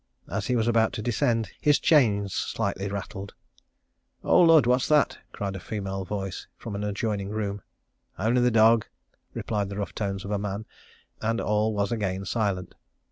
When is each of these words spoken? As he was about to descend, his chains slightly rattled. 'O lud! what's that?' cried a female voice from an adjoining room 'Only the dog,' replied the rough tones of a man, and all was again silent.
As 0.27 0.47
he 0.47 0.55
was 0.55 0.67
about 0.67 0.93
to 0.93 1.03
descend, 1.03 1.51
his 1.61 1.77
chains 1.77 2.33
slightly 2.33 2.89
rattled. 2.89 3.35
'O 4.23 4.39
lud! 4.41 4.65
what's 4.65 4.87
that?' 4.87 5.19
cried 5.31 5.55
a 5.55 5.59
female 5.59 6.05
voice 6.05 6.47
from 6.57 6.73
an 6.73 6.83
adjoining 6.83 7.29
room 7.29 7.61
'Only 8.17 8.41
the 8.41 8.49
dog,' 8.49 8.87
replied 9.35 9.69
the 9.69 9.77
rough 9.77 9.93
tones 9.93 10.25
of 10.25 10.31
a 10.31 10.39
man, 10.39 10.65
and 11.21 11.39
all 11.39 11.71
was 11.71 11.91
again 11.91 12.25
silent. 12.25 12.73